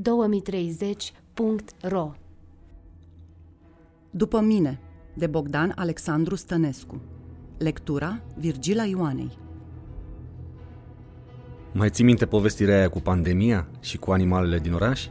[0.00, 2.12] 2030.ro
[4.10, 4.80] După mine,
[5.14, 7.00] de Bogdan Alexandru Stănescu.
[7.58, 9.38] Lectura Virgila Ioanei.
[11.72, 15.08] Mai ții minte povestirea aia cu pandemia și cu animalele din oraș?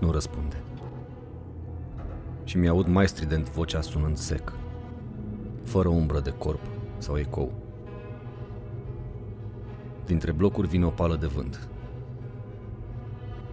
[0.00, 0.62] Nu răspunde.
[2.44, 4.52] Și mi-aud mai strident vocea sunând sec,
[5.62, 6.60] fără umbră de corp
[6.98, 7.52] sau ecou.
[10.06, 11.68] Dintre blocuri vine o pală de vânt.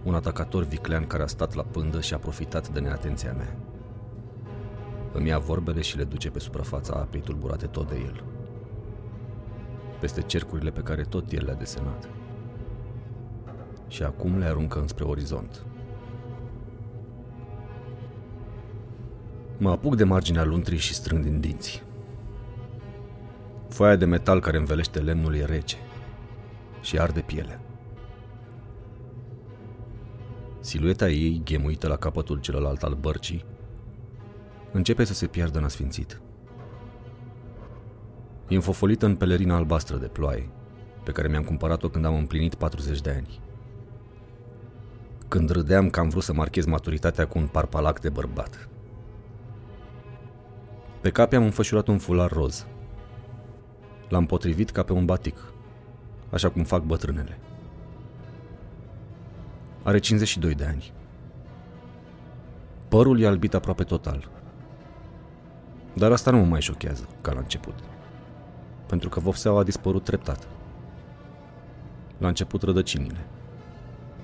[0.04, 3.56] Un atacator viclean care a stat la pândă și a profitat de neatenția mea.
[5.12, 8.24] Îmi ia vorbele și le duce pe suprafața apei tulburate tot de el.
[10.00, 12.08] Peste cercurile pe care tot el le-a desenat.
[13.88, 15.64] Și acum le aruncă înspre orizont.
[19.58, 21.82] Mă apuc de marginea luntrii și strâng din dinți.
[23.68, 25.76] Foaia de metal care învelește lemnul e rece
[26.80, 27.60] și arde pielea.
[30.72, 33.44] Silueta ei, ghemuită la capătul celălalt al bărcii,
[34.72, 36.20] începe să se piardă în asfințit.
[38.48, 40.48] E înfofolită în pelerina albastră de ploaie,
[41.04, 43.40] pe care mi-am cumpărat-o când am împlinit 40 de ani.
[45.28, 48.68] Când râdeam că am vrut să marchez maturitatea cu un parpalac de bărbat.
[51.00, 52.66] Pe cap am înfășurat un fular roz.
[54.08, 55.52] L-am potrivit ca pe un batic,
[56.30, 57.38] așa cum fac bătrânele.
[59.84, 60.92] Are 52 de ani.
[62.88, 64.28] Părul e albit aproape total.
[65.94, 67.74] Dar asta nu mă mai șochează, ca la început.
[68.86, 70.48] Pentru că vopseaua a dispărut treptat.
[72.18, 73.26] La început rădăcinile.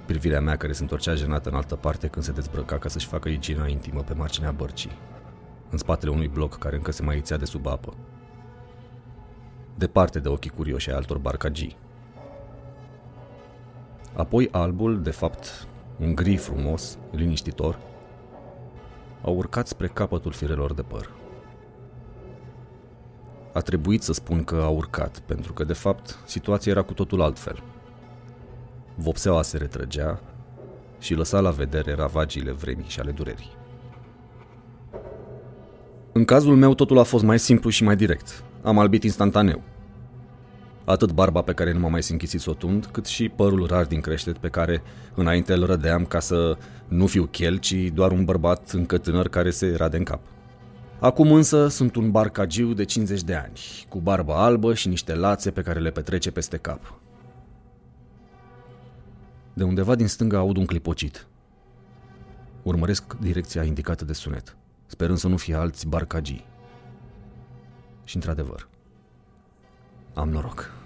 [0.07, 3.29] Privirea mea care se întorcea jenată în altă parte când se dezbrăca ca să-și facă
[3.29, 4.99] igiena intimă pe marginea bărcii,
[5.71, 7.95] în spatele unui bloc care încă se mai ițea de sub apă.
[9.75, 11.77] Departe de ochii curioși ai altor barcagii.
[14.19, 15.67] Apoi albul, de fapt
[16.01, 17.79] un gri frumos, liniștitor,
[19.23, 21.11] a urcat spre capătul firelor de păr.
[23.53, 27.23] A trebuit să spun că a urcat, pentru că, de fapt, situația era cu totul
[27.23, 27.63] altfel.
[28.95, 30.21] Vopseaua se retrăgea
[30.99, 33.57] și lăsa la vedere ravagiile vremii și ale durerii.
[36.13, 38.45] În cazul meu totul a fost mai simplu și mai direct.
[38.63, 39.63] Am albit instantaneu.
[40.89, 43.85] Atât barba pe care nu m-am mai sinchisit să o tund, cât și părul rar
[43.85, 44.83] din creștet pe care
[45.15, 46.57] înainte îl rădeam ca să
[46.89, 50.21] nu fiu chel, ci doar un bărbat încă tânăr care se rade în cap.
[50.99, 55.51] Acum însă sunt un barcagiu de 50 de ani, cu barbă albă și niște lațe
[55.51, 57.01] pe care le petrece peste cap.
[59.53, 61.27] De undeva din stânga aud un clipocit.
[62.63, 64.57] Urmăresc direcția indicată de sunet,
[64.87, 66.45] sperând să nu fie alți barcagii.
[68.05, 68.69] Și într-adevăr,
[70.15, 70.78] am noroc.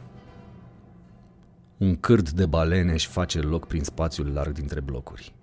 [1.82, 5.34] Un cârd de balene își face loc prin spațiul larg dintre blocuri.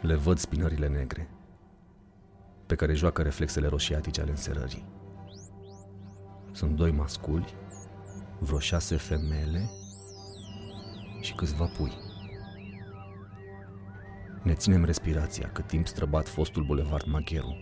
[0.00, 1.30] Le văd spinările negre,
[2.66, 4.84] pe care joacă reflexele roșiatice ale înserării.
[6.52, 7.54] Sunt doi masculi,
[8.38, 9.70] vreo șase femele
[11.20, 11.92] și câțiva pui.
[14.42, 17.56] Ne ținem respirația cât timp străbat fostul bulevard Magheru,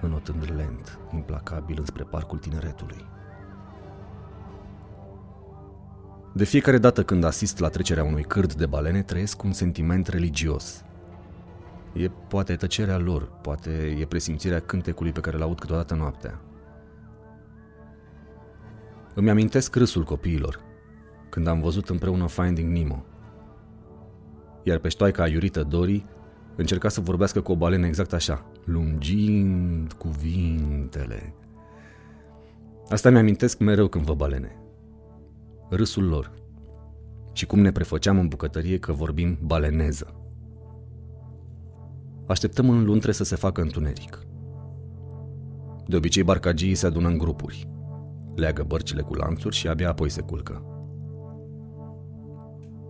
[0.00, 3.04] înotând lent, implacabil înspre parcul tineretului.
[6.36, 10.84] De fiecare dată când asist la trecerea unui cârd de balene, trăiesc un sentiment religios.
[11.92, 16.40] E poate tăcerea lor, poate e presimțirea cântecului pe care l-aud câteodată noaptea.
[19.14, 20.60] Îmi amintesc râsul copiilor,
[21.28, 23.04] când am văzut împreună Finding Nemo.
[24.62, 26.04] Iar pe ștoaica iurită Dory
[26.56, 31.34] încerca să vorbească cu o balenă exact așa, lungind cuvintele.
[32.88, 34.58] Asta mi-amintesc mereu când văd balene
[35.68, 36.32] râsul lor
[37.32, 40.14] și cum ne prefăceam în bucătărie că vorbim baleneză.
[42.26, 44.18] Așteptăm în luntre să se facă întuneric.
[45.86, 47.68] De obicei, barcagii se adună în grupuri,
[48.34, 50.64] leagă bărcile cu lanțuri și abia apoi se culcă.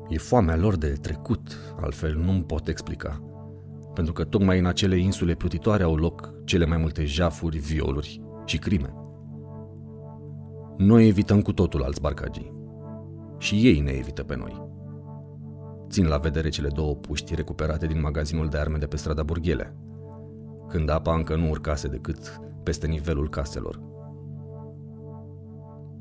[0.09, 3.23] E foamea lor de trecut, altfel nu-mi pot explica,
[3.95, 8.59] pentru că tocmai în acele insule plutitoare au loc cele mai multe jafuri, violuri și
[8.59, 8.95] crime.
[10.77, 12.64] Noi evităm cu totul alți barcagii
[13.45, 14.69] și ei ne evită pe noi.
[15.89, 19.75] Țin la vedere cele două puști recuperate din magazinul de arme de pe strada Burghele,
[20.69, 23.81] când apa încă nu urcase decât peste nivelul caselor.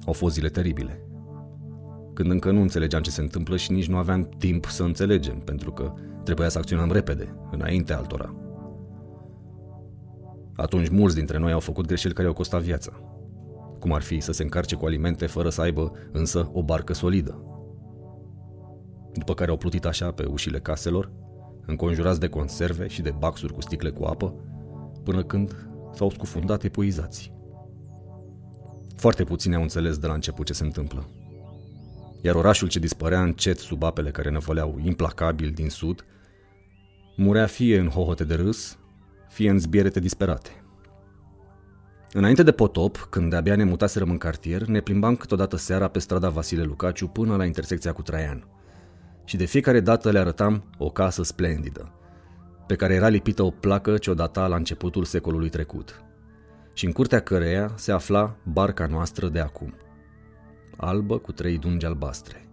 [0.05, 1.05] Au fost zile teribile,
[2.13, 5.71] când încă nu înțelegeam ce se întâmplă și nici nu aveam timp să înțelegem, pentru
[5.71, 5.93] că
[6.23, 8.35] trebuia să acționăm repede, înainte altora.
[10.55, 13.12] Atunci mulți dintre noi au făcut greșeli care au costat viața
[13.83, 17.43] cum ar fi să se încarce cu alimente fără să aibă însă o barcă solidă.
[19.13, 21.11] după care au plutit așa pe ușile caselor,
[21.65, 24.35] înconjurați de conserve și de baxuri cu sticle cu apă,
[25.03, 27.33] până când s-au scufundat epuizați.
[28.95, 31.09] Foarte puțini au înțeles de la început ce se întâmplă.
[32.21, 36.05] Iar orașul ce dispărea încet sub apele care năvăleau implacabil din sud,
[37.17, 38.77] murea fie în hohote de râs,
[39.29, 40.62] fie în zbierete disperate.
[42.15, 46.29] Înainte de potop, când de-abia ne mutaserăm în cartier, ne plimbam câteodată seara pe strada
[46.29, 48.47] Vasile Lucaciu până la intersecția cu Traian.
[49.25, 51.91] Și de fiecare dată le arătam o casă splendidă,
[52.67, 56.03] pe care era lipită o placă ce o data la începutul secolului trecut.
[56.73, 59.73] Și în curtea căreia se afla barca noastră de acum.
[60.77, 62.49] Albă cu trei dungi albastre,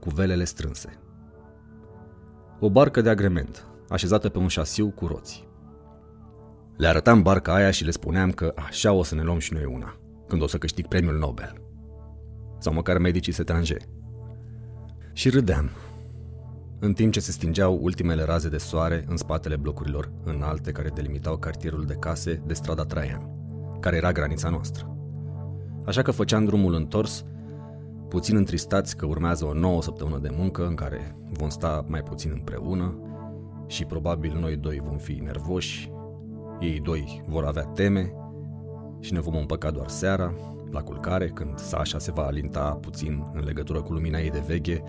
[0.00, 0.98] cu velele strânse.
[2.60, 5.46] O barcă de agrement, așezată pe un șasiu cu roți.
[6.76, 9.64] Le arătam barca aia și le spuneam că așa o să ne luăm și noi
[9.64, 9.96] una,
[10.28, 11.54] când o să câștig premiul Nobel.
[12.58, 13.76] Sau măcar medicii setranje.
[15.12, 15.70] Și râdeam,
[16.78, 21.36] în timp ce se stingeau ultimele raze de soare în spatele blocurilor înalte care delimitau
[21.36, 23.30] cartierul de case de strada Traian,
[23.80, 24.96] care era granița noastră.
[25.84, 27.24] Așa că făceam drumul întors,
[28.08, 32.30] puțin întristați că urmează o nouă săptămână de muncă în care vom sta mai puțin
[32.34, 32.98] împreună
[33.66, 35.90] și probabil noi doi vom fi nervoși,
[36.60, 38.12] ei doi vor avea teme
[39.00, 40.34] și ne vom împăca doar seara,
[40.70, 44.82] la culcare, când Sasha se va alinta puțin în legătură cu lumina ei de veche,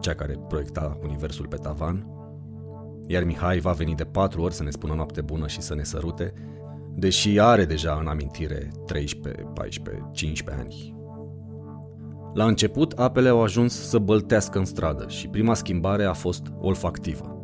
[0.00, 2.06] cea care proiecta universul pe tavan,
[3.06, 5.82] iar Mihai va veni de patru ori să ne spună noapte bună și să ne
[5.82, 6.32] sărute,
[6.94, 10.94] deși are deja în amintire 13, 14, 15 ani.
[12.34, 17.40] La început, apele au ajuns să băltească în stradă și prima schimbare a fost olfactivă.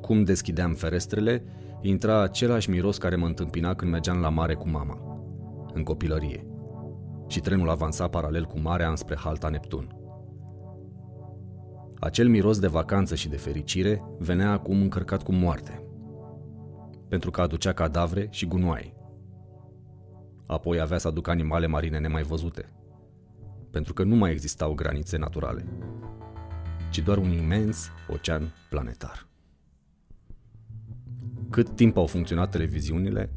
[0.00, 1.44] Cum deschideam ferestrele,
[1.88, 4.98] intra același miros care mă întâmpina când mergeam la mare cu mama,
[5.72, 6.46] în copilărie.
[7.26, 9.96] Și trenul avansa paralel cu marea înspre halta Neptun.
[12.00, 15.82] Acel miros de vacanță și de fericire venea acum încărcat cu moarte,
[17.08, 18.94] pentru că aducea cadavre și gunoaie.
[20.46, 22.72] Apoi avea să aducă animale marine nemai văzute,
[23.70, 25.64] pentru că nu mai existau granițe naturale,
[26.90, 29.25] ci doar un imens ocean planetar.
[31.56, 33.30] Cât timp au funcționat televiziunile,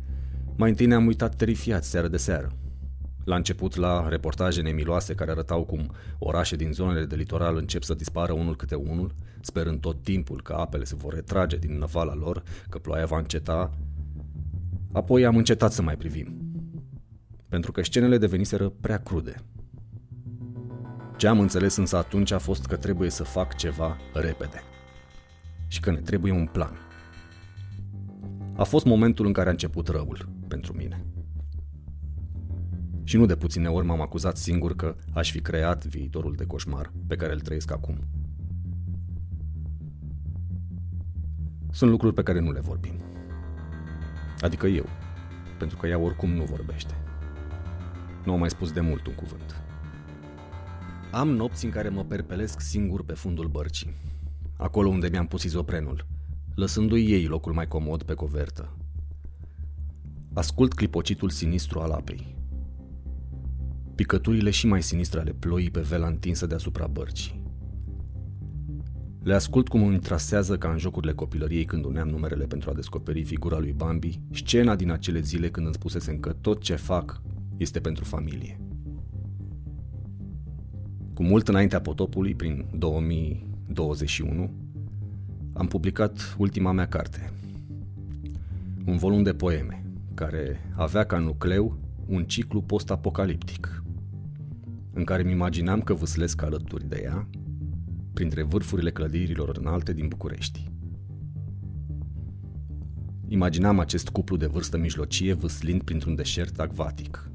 [0.55, 2.51] mai întâi ne-am uitat terifiați seară de seară.
[3.23, 7.93] La început la reportaje nemiloase care arătau cum orașe din zonele de litoral încep să
[7.93, 12.43] dispară unul câte unul, sperând tot timpul că apele se vor retrage din năvala lor,
[12.69, 13.77] că ploaia va înceta.
[14.91, 16.37] Apoi am încetat să mai privim,
[17.49, 19.35] pentru că scenele deveniseră prea crude.
[21.17, 24.61] Ce am înțeles însă atunci a fost că trebuie să fac ceva repede
[25.67, 26.77] și că ne trebuie un plan–
[28.59, 31.05] a fost momentul în care a început răul pentru mine.
[33.03, 36.91] Și nu de puține ori m-am acuzat singur că aș fi creat viitorul de coșmar
[37.07, 37.99] pe care îl trăiesc acum.
[41.71, 43.01] Sunt lucruri pe care nu le vorbim.
[44.39, 44.85] Adică eu,
[45.57, 46.93] pentru că ea oricum nu vorbește.
[48.25, 49.61] Nu am mai spus de mult un cuvânt.
[51.11, 53.95] Am nopți în care mă perpelesc singur pe fundul bărcii,
[54.57, 56.05] acolo unde mi-am pus izoprenul–
[56.59, 58.77] lăsându-i ei locul mai comod pe covertă.
[60.33, 62.35] Ascult clipocitul sinistru al apei.
[63.95, 67.43] Picăturile și mai sinistre ale ploii pe vela întinsă deasupra bărcii.
[69.23, 73.23] Le ascult cum îmi trasează ca în jocurile copilăriei când uneam numerele pentru a descoperi
[73.23, 77.21] figura lui Bambi, scena din acele zile când îmi spusesem că tot ce fac
[77.57, 78.61] este pentru familie.
[81.13, 84.68] Cu mult înaintea potopului, prin 2021,
[85.53, 87.33] am publicat ultima mea carte.
[88.85, 93.83] Un volum de poeme, care avea ca nucleu un ciclu post-apocaliptic,
[94.93, 97.27] în care îmi imaginam că vâslesc alături de ea,
[98.13, 100.71] printre vârfurile clădirilor înalte din București.
[103.27, 107.29] Imaginam acest cuplu de vârstă mijlocie vâslind printr-un deșert acvatic,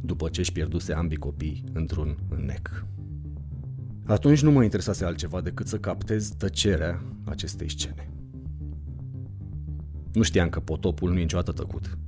[0.00, 2.86] după ce își pierduse ambii copii într-un înnec.
[4.10, 8.10] Atunci nu mă interesase altceva decât să captez tăcerea acestei scene.
[10.12, 11.98] Nu știam că potopul nu e niciodată tăcut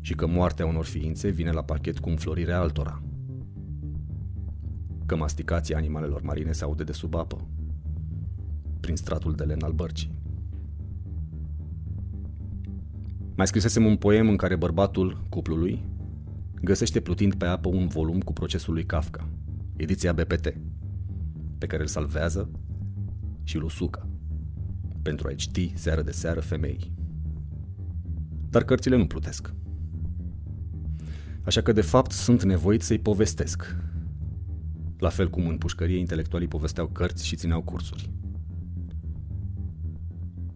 [0.00, 3.02] și că moartea unor ființe vine la pachet cu înflorirea altora.
[5.06, 7.48] Că masticația animalelor marine se aude de sub apă,
[8.80, 10.20] prin stratul de len al bărcii.
[13.34, 15.84] Mai scrisesem un poem în care bărbatul cuplului
[16.60, 19.28] găsește plutind pe apă un volum cu procesul lui Kafka,
[19.76, 20.54] ediția BPT,
[21.62, 22.50] pe care îl salvează
[23.42, 24.08] și îl usucă
[25.02, 26.92] pentru a-i citi seară de seară femei.
[28.50, 29.54] Dar cărțile nu plutesc.
[31.42, 33.76] Așa că, de fapt, sunt nevoit să-i povestesc.
[34.98, 38.10] la fel cum în pușcărie intelectualii povesteau cărți și țineau cursuri.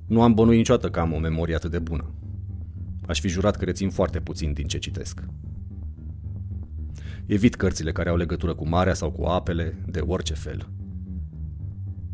[0.07, 2.15] Nu am bănuit niciodată că am o memorie atât de bună.
[3.07, 5.23] Aș fi jurat că rețin foarte puțin din ce citesc.
[7.27, 10.69] Evit cărțile care au legătură cu marea sau cu apele, de orice fel.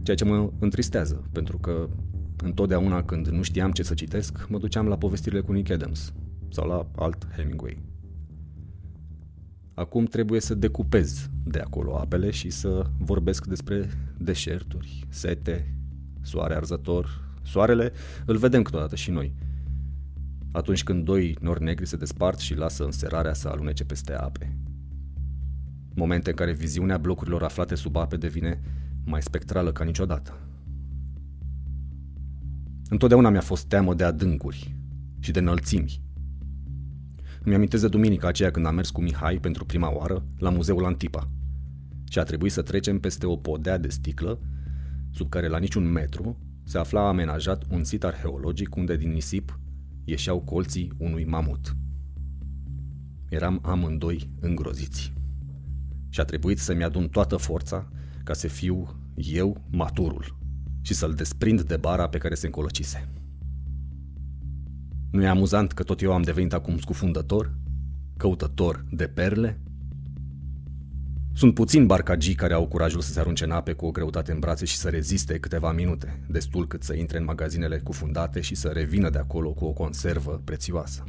[0.02, 1.88] Ceea ce mă întristează, pentru că
[2.36, 6.12] întotdeauna când nu știam ce să citesc, mă duceam la povestirile cu Nick Adams
[6.48, 7.78] sau la alt Hemingway.
[9.74, 15.74] Acum trebuie să decupez de acolo apele și să vorbesc despre deșerturi, sete,
[16.20, 17.30] soare arzător.
[17.42, 17.92] Soarele
[18.26, 19.34] îl vedem câteodată și noi.
[20.52, 24.56] Atunci când doi nori negri se despart și lasă înserarea să alunece peste ape.
[25.94, 28.60] Momente în care viziunea blocurilor aflate sub ape devine
[29.04, 30.38] mai spectrală ca niciodată.
[32.88, 34.76] Întotdeauna mi-a fost teamă de adâncuri
[35.18, 36.00] și de înălțimi.
[37.42, 40.84] Îmi amintesc de duminica aceea când am mers cu Mihai pentru prima oară la muzeul
[40.84, 41.28] Antipa
[42.10, 44.40] și a trebuit să trecem peste o podea de sticlă
[45.10, 49.58] sub care la niciun metru se afla amenajat un sit arheologic unde din nisip
[50.04, 51.76] ieșeau colții unui mamut.
[53.28, 55.12] Eram amândoi îngroziți
[56.08, 57.88] și a trebuit să-mi adun toată forța
[58.24, 60.38] ca să fiu eu maturul
[60.80, 63.08] și să-l desprind de bara pe care se încolăcise.
[65.10, 67.54] Nu e amuzant că tot eu am devenit acum scufundător?
[68.16, 69.60] Căutător de perle?
[71.34, 74.38] Sunt puțini barcagii care au curajul să se arunce în ape cu o greutate în
[74.38, 78.68] brațe și să reziste câteva minute, destul cât să intre în magazinele cufundate și să
[78.68, 81.04] revină de acolo cu o conservă prețioasă.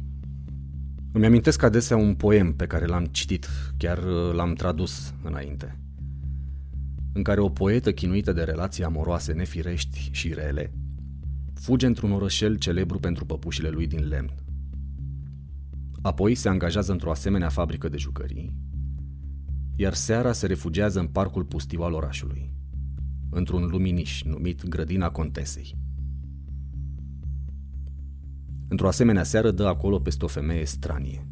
[1.12, 5.78] Îmi amintesc adesea un poem pe care l-am citit, chiar uh, l-am tradus înainte,
[7.14, 10.72] în care o poetă chinuită de relații amoroase nefirești și rele
[11.64, 14.34] fuge într-un orășel celebru pentru păpușile lui din lemn.
[16.02, 18.56] Apoi se angajează într-o asemenea fabrică de jucării,
[19.76, 22.54] iar seara se refugiază în parcul pustiu al orașului,
[23.30, 25.76] într-un luminiș numit Grădina Contesei.
[28.68, 31.28] Într-o asemenea seară dă acolo peste o femeie stranie,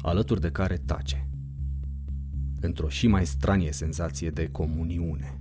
[0.00, 1.28] alături de care tace,
[2.64, 5.38] într-o și mai stranie senzație de comuniune.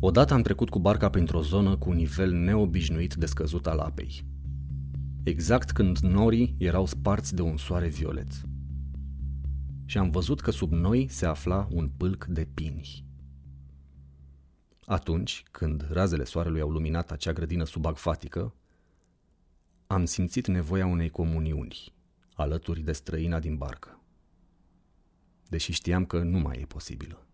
[0.00, 4.24] Odată am trecut cu barca printr-o zonă cu un nivel neobișnuit de scăzut al apei.
[5.22, 8.42] Exact când norii erau sparți de un soare violet.
[9.84, 13.04] Și am văzut că sub noi se afla un pâlc de pini.
[14.84, 18.54] Atunci, când razele soarelui au luminat acea grădină subacfatică,
[19.86, 21.92] am simțit nevoia unei comuniuni,
[22.34, 23.99] alături de străina din barcă.
[25.50, 27.26] Deși știam că nu mai e posibilă.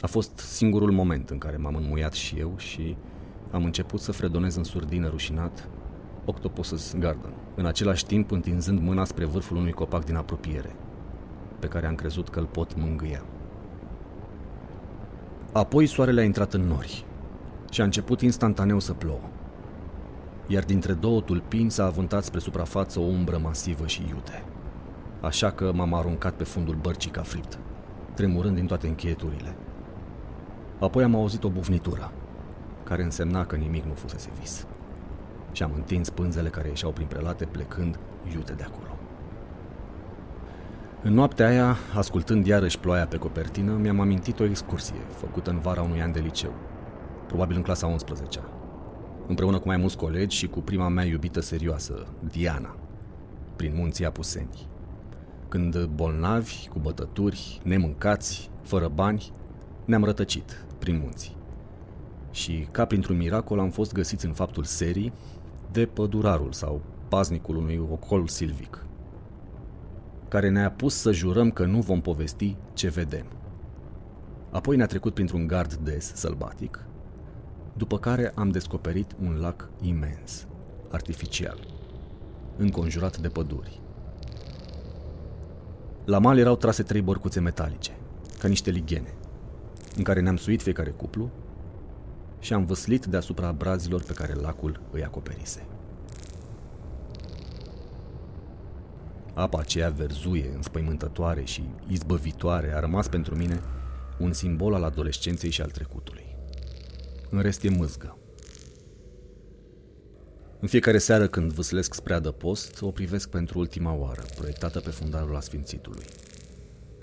[0.00, 2.96] A fost singurul moment în care m-am înmuiat și eu și
[3.50, 5.68] am început să fredonez în surdină rușinat
[6.24, 10.76] Octopus's Garden, în același timp întinzând mâna spre vârful unui copac din apropiere,
[11.58, 13.24] pe care am crezut că îl pot mângâia.
[15.52, 17.04] Apoi soarele a intrat în nori
[17.70, 19.30] și a început instantaneu să plouă.
[20.46, 24.44] Iar dintre două tulpini s-a avântat spre suprafață o umbră masivă și iute.
[25.20, 27.58] Așa că m-am aruncat pe fundul bărcii ca fript,
[28.14, 29.56] tremurând din toate încheieturile.
[30.80, 32.12] Apoi am auzit o bufnitură,
[32.84, 34.66] care însemna că nimic nu fusese vis.
[35.52, 37.98] Și am întins pânzele care ieșeau prin prelate, plecând
[38.32, 38.98] iute de acolo.
[41.02, 45.82] În noaptea aia, ascultând iarăși ploaia pe copertină, mi-am amintit o excursie făcută în vara
[45.82, 46.52] unui an de liceu,
[47.26, 48.40] probabil în clasa 11
[49.26, 52.76] împreună cu mai mulți colegi și cu prima mea iubită serioasă, Diana,
[53.56, 54.68] prin munții Apuseni.
[55.54, 59.32] Când bolnavi, cu bătături, nemâncați, fără bani,
[59.84, 61.36] ne-am rătăcit prin munți.
[62.30, 65.12] Și, ca printr-un miracol, am fost găsiți în faptul serii
[65.70, 68.86] de pădurarul sau paznicul unui ocol silvic,
[70.28, 73.26] care ne-a pus să jurăm că nu vom povesti ce vedem.
[74.50, 76.84] Apoi ne-a trecut printr-un gard des, sălbatic,
[77.76, 80.46] după care am descoperit un lac imens,
[80.90, 81.58] artificial,
[82.56, 83.82] înconjurat de păduri.
[86.04, 87.96] La mal erau trase trei bărcuțe metalice,
[88.38, 89.14] ca niște lighene,
[89.96, 91.30] în care ne-am suit fiecare cuplu
[92.38, 95.66] și am văslit deasupra brazilor pe care lacul îi acoperise.
[99.34, 103.60] Apa aceea verzuie, înspăimântătoare și izbăvitoare a rămas pentru mine
[104.18, 106.36] un simbol al adolescenței și al trecutului.
[107.30, 108.18] În rest e mâzgă.
[110.64, 115.36] În fiecare seară când vâslesc spre adăpost, o privesc pentru ultima oară, proiectată pe fundarul
[115.36, 116.04] asfințitului,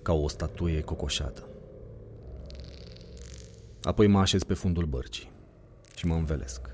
[0.03, 1.48] ca o statuie cocoșată.
[3.84, 5.32] Apoi mă așez pe fundul bărcii
[5.96, 6.70] și mă învelesc.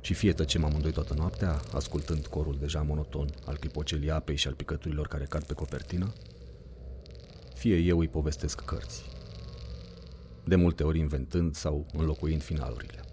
[0.00, 4.54] Și fie tăcem amândoi toată noaptea, ascultând corul deja monoton al clipocelii apei și al
[4.54, 6.12] picăturilor care cad pe copertină,
[7.54, 9.02] fie eu îi povestesc cărți,
[10.44, 13.03] de multe ori inventând sau înlocuind finalurile.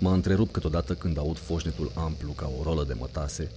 [0.00, 3.50] Mă întrerup câteodată când aud foșnetul amplu ca o rolă de mătase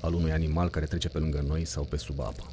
[0.00, 2.46] al unui animal care trece pe lângă noi sau pe sub apă.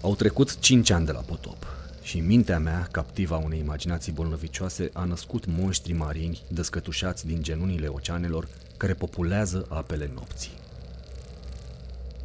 [0.00, 1.66] Au trecut cinci ani de la potop
[2.02, 8.48] și mintea mea, captiva unei imaginații bolnăvicioase, a născut monștri marini descătușați din genunile oceanelor
[8.76, 10.52] care populează apele nopții.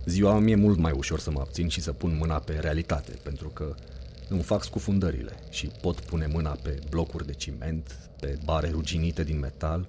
[0.06, 3.48] Ziua mi-e mult mai ușor să mă abțin și să pun mâna pe realitate, pentru
[3.48, 3.76] că
[4.32, 9.40] îmi fac scufundările și pot pune mâna pe blocuri de ciment, pe bare ruginite din
[9.40, 9.88] metal,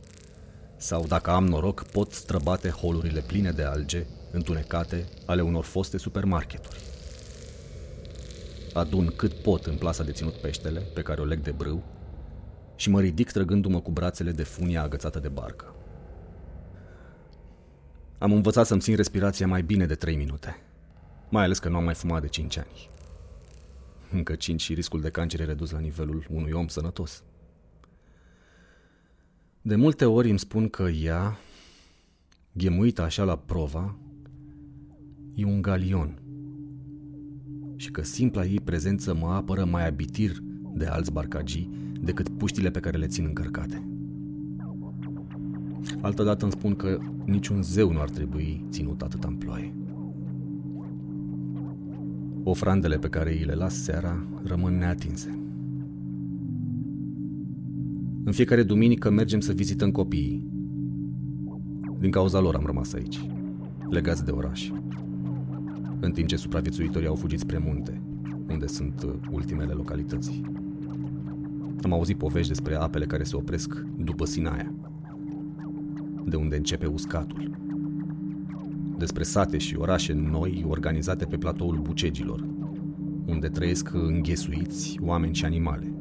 [0.76, 6.80] sau, dacă am noroc, pot străbate holurile pline de alge, întunecate, ale unor foste supermarketuri.
[8.72, 11.82] Adun cât pot în plasa de ținut peștele, pe care o leg de brâu,
[12.76, 15.74] și mă ridic trăgându-mă cu brațele de funia agățată de barcă.
[18.18, 20.62] Am învățat să-mi țin respirația mai bine de 3 minute,
[21.28, 22.90] mai ales că nu am mai fumat de 5 ani.
[24.12, 27.22] Încă 5 și riscul de cancer e redus la nivelul unui om sănătos.
[29.62, 31.38] De multe ori îmi spun că ea,
[32.52, 33.96] ghemuită așa la prova,
[35.34, 36.22] e un galion
[37.76, 40.36] și că simpla ei prezență mă apără mai abitir
[40.74, 43.86] de alți barcagii decât puștile pe care le țin încărcate.
[46.00, 49.81] Altădată îmi spun că niciun zeu nu ar trebui ținut atât în ploaie.
[52.44, 55.38] Ofrandele pe care îi le las seara rămân neatinse.
[58.24, 60.46] În fiecare duminică mergem să vizităm copiii.
[61.98, 63.26] Din cauza lor am rămas aici,
[63.90, 64.70] legați de oraș.
[66.00, 68.02] În timp ce supraviețuitorii au fugit spre munte,
[68.48, 70.40] unde sunt uh, ultimele localități.
[71.82, 74.72] Am auzit povești despre apele care se opresc după Sinaia,
[76.24, 77.50] de unde începe uscatul.
[79.02, 82.46] Despre sate și orașe noi organizate pe platoul bucegilor,
[83.26, 85.94] unde trăiesc înghesuiți oameni și animale.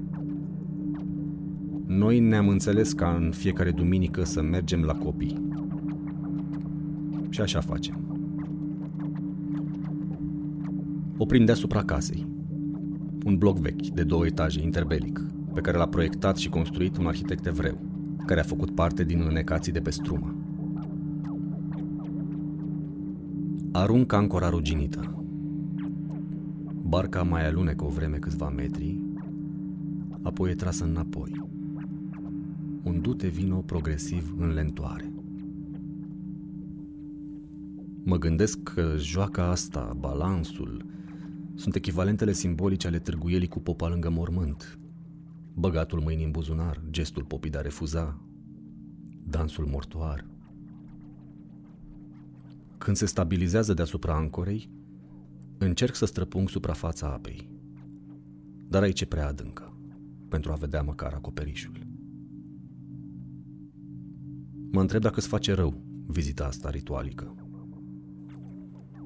[1.85, 5.49] Noi ne-am înțeles ca în fiecare duminică să mergem la copii.
[7.29, 8.23] Și așa facem.
[11.17, 12.27] Oprim deasupra casei.
[13.25, 17.45] Un bloc vechi de două etaje interbelic, pe care l-a proiectat și construit un arhitect
[17.45, 17.77] evreu,
[18.25, 20.40] care a făcut parte din înecații de pe strumă.
[23.71, 25.23] Arunc ancora ruginită.
[26.81, 28.99] Barca mai alunecă o vreme câțiva metri,
[30.21, 31.49] apoi e trasă înapoi
[32.83, 35.13] un dute vino progresiv în lentoare.
[38.03, 40.85] Mă gândesc că joaca asta, balansul,
[41.55, 44.79] sunt echivalentele simbolice ale târguielii cu popa lângă mormânt.
[45.53, 48.21] Băgatul mâinii în buzunar, gestul popii de a refuza,
[49.23, 50.30] dansul mortoar.
[52.83, 54.69] Când se stabilizează deasupra ancorei,
[55.57, 57.49] încerc să străpung suprafața apei.
[58.67, 59.77] Dar aici e prea adâncă,
[60.29, 61.87] pentru a vedea măcar acoperișul.
[64.71, 67.35] Mă întreb dacă îți face rău vizita asta ritualică.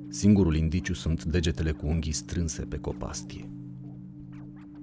[0.08, 3.50] Singurul indiciu sunt degetele cu unghii strânse pe copastie.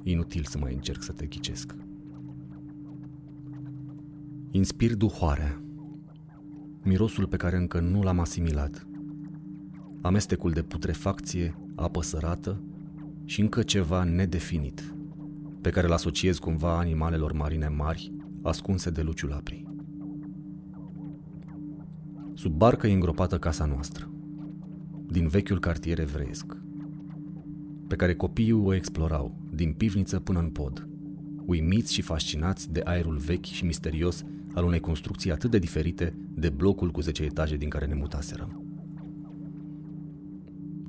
[0.02, 1.74] Inutil să mai încerc să te ghicesc.
[4.50, 5.62] Inspir duhoarea,
[6.84, 8.86] mirosul pe care încă nu l-am asimilat,
[10.00, 12.62] amestecul de putrefacție, apă sărată
[13.24, 14.94] și încă ceva nedefinit,
[15.60, 19.70] pe care îl asociez cumva animalelor marine mari, ascunse de luciul aprii.
[22.34, 24.10] Sub barcă e îngropată casa noastră,
[25.06, 26.56] din vechiul cartier evreiesc,
[27.86, 30.88] pe care copiii o explorau, din pivniță până în pod,
[31.46, 36.48] uimiți și fascinați de aerul vechi și misterios al unei construcții atât de diferite de
[36.48, 38.66] blocul cu 10 etaje din care ne mutaserăm.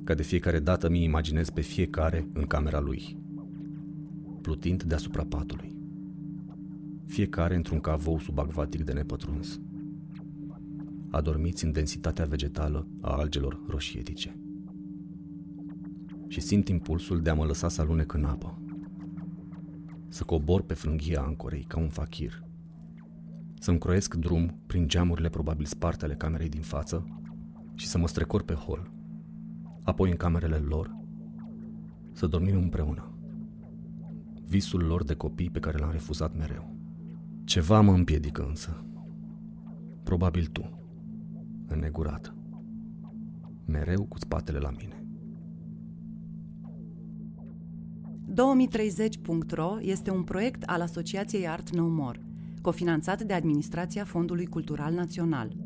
[0.04, 3.18] Ca de fiecare dată mi imaginez pe fiecare în camera lui,
[4.40, 5.76] plutind deasupra patului.
[7.06, 9.60] Fiecare într-un cavou subacvatic de nepătruns
[11.14, 14.38] adormiți în densitatea vegetală a algelor roșietice.
[16.28, 18.58] Și simt impulsul de a mă lăsa să alunec în apă,
[20.08, 22.43] să cobor pe frânghia ancorei ca un fachir,
[23.64, 27.20] să-mi croiesc drum prin geamurile probabil sparte ale camerei din față
[27.74, 28.90] și să mă strecor pe hol,
[29.82, 30.96] apoi în camerele lor,
[32.12, 33.14] să dormim împreună.
[34.46, 36.76] Visul lor de copii pe care l-am refuzat mereu.
[37.44, 38.84] Ceva mă împiedică însă.
[40.02, 40.84] Probabil tu
[41.66, 42.36] înnegurată.
[43.66, 45.04] Mereu cu spatele la mine.
[48.30, 52.18] 2030.ro este un proiect al Asociației Art No More–
[52.64, 55.56] cofinanțat de Administrația Fondului Cultural Național.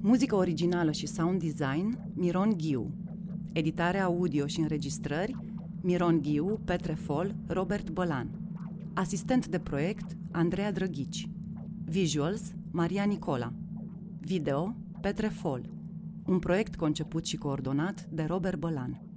[0.00, 2.90] Muzică originală și sound design, Miron Ghiu.
[3.52, 5.36] Editare audio și înregistrări,
[5.80, 8.28] Miron Ghiu, Petre Fol, Robert Bălan.
[8.94, 11.28] Asistent de proiect, Andreea Drăghici.
[11.84, 13.52] Visuals, Maria Nicola.
[14.20, 15.70] Video, Petre Fol.
[16.26, 19.07] Un proiect conceput și coordonat de Robert Bălan.